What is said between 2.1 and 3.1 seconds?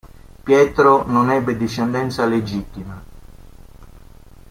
legittima.